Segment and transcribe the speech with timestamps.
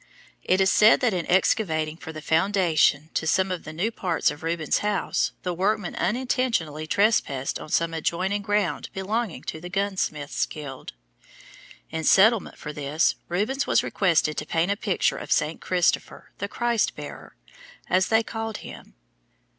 [0.43, 4.31] It is said that in excavating for the foundation to some of the new parts
[4.31, 10.47] of Rubens' house, the workmen unintentionally trespassed on some adjoining ground belonging to the gunsmiths'
[10.47, 10.93] guild.
[11.91, 15.61] In settlement for this Rubens was requested to paint a picture of St.
[15.61, 17.35] Christopher, the Christ Bearer,
[17.87, 18.95] as they called him.